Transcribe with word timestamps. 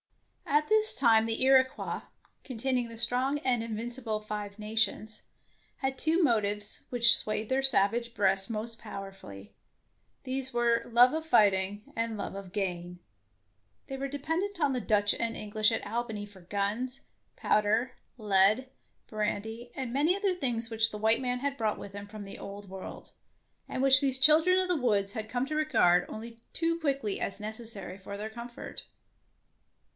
'^ 0.47 0.53
At 0.63 0.67
this 0.67 0.95
time 0.95 1.27
the 1.27 1.41
Iroquois, 1.43 2.01
containing 2.43 2.89
the 2.89 2.97
strong 2.97 3.37
and 3.39 3.63
invincible 3.63 4.19
Five 4.19 4.59
Nations, 4.59 5.23
had 5.77 5.97
two 5.97 6.21
motives 6.23 6.83
which 6.89 7.15
swayed 7.15 7.49
their 7.49 7.61
savage 7.63 8.13
breasts 8.13 8.49
most 8.49 8.77
powerfully; 8.77 9.53
these 10.23 10.53
were 10.53 10.89
love 10.91 11.13
of 11.13 11.25
fighting 11.25 11.93
and 11.95 12.17
love 12.17 12.35
of 12.35 12.51
gain. 12.51 12.99
They 13.87 13.95
were 13.95 14.07
dependent 14.07 14.59
on 14.59 14.73
the 14.73 14.81
Dutch 14.81 15.13
and 15.13 15.37
English 15.37 15.71
at 15.71 15.85
Albany 15.85 16.25
for 16.25 16.41
guns, 16.41 17.01
powder, 17.35 17.91
lead, 18.17 18.69
brandy, 19.07 19.71
and 19.75 19.93
many 19.93 20.15
other 20.15 20.33
things 20.35 20.69
which 20.69 20.91
the 20.91 20.97
white 20.97 21.21
man 21.21 21.39
had 21.39 21.57
brought 21.57 21.79
with 21.79 21.93
him 21.93 22.07
from 22.07 22.23
the 22.23 22.39
Old 22.39 22.67
World, 22.69 23.11
98 23.67 23.67
DEFENCE 23.67 23.67
OF 23.67 23.67
CASTLE 23.67 23.67
DANGEROUS 23.67 23.75
and 23.75 23.81
which 23.83 24.01
these 24.01 24.19
children 24.19 24.59
of 24.59 24.67
the 24.67 24.85
woods 24.87 25.13
had 25.13 25.29
come 25.29 25.45
to 25.45 25.55
regard 25.55 26.05
only 26.09 26.39
too 26.53 26.79
quickly 26.79 27.21
as 27.21 27.39
necessary 27.39 27.99
to 27.99 28.17
their 28.17 28.29
comfort. 28.31 28.83